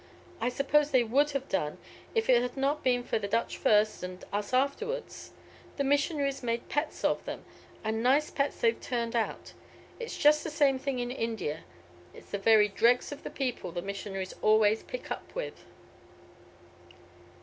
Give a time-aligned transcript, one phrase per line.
[0.39, 1.77] "I suppose they would have done
[2.15, 5.29] if it had not been for the Dutch first and us afterwards.
[5.77, 7.45] The missionaries made pets of them,
[7.83, 9.53] and nice pets they have turned out.
[9.99, 11.65] It is just the same thing in India.
[12.15, 15.65] It's the very dregs of the people the missionaries always pick up with."